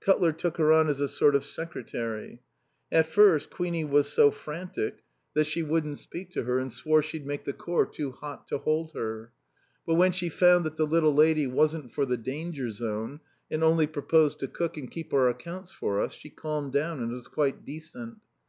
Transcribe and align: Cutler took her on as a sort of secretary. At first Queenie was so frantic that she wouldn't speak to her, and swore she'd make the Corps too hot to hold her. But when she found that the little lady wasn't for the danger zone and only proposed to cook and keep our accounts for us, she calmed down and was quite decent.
Cutler 0.00 0.32
took 0.32 0.56
her 0.56 0.72
on 0.72 0.88
as 0.88 0.98
a 0.98 1.06
sort 1.08 1.36
of 1.36 1.44
secretary. 1.44 2.40
At 2.90 3.06
first 3.06 3.50
Queenie 3.50 3.84
was 3.84 4.08
so 4.12 4.32
frantic 4.32 5.04
that 5.34 5.44
she 5.46 5.62
wouldn't 5.62 5.98
speak 5.98 6.30
to 6.32 6.42
her, 6.42 6.58
and 6.58 6.72
swore 6.72 7.04
she'd 7.04 7.24
make 7.24 7.44
the 7.44 7.52
Corps 7.52 7.86
too 7.86 8.10
hot 8.10 8.48
to 8.48 8.58
hold 8.58 8.94
her. 8.94 9.30
But 9.86 9.94
when 9.94 10.10
she 10.10 10.28
found 10.28 10.64
that 10.64 10.76
the 10.76 10.88
little 10.88 11.14
lady 11.14 11.46
wasn't 11.46 11.94
for 11.94 12.04
the 12.04 12.16
danger 12.16 12.68
zone 12.72 13.20
and 13.48 13.62
only 13.62 13.86
proposed 13.86 14.40
to 14.40 14.48
cook 14.48 14.76
and 14.76 14.90
keep 14.90 15.14
our 15.14 15.28
accounts 15.28 15.70
for 15.70 16.00
us, 16.02 16.14
she 16.14 16.30
calmed 16.30 16.72
down 16.72 16.98
and 16.98 17.12
was 17.12 17.28
quite 17.28 17.64
decent. 17.64 18.18